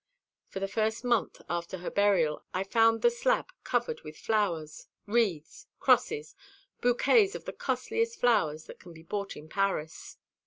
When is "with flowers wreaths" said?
4.01-5.67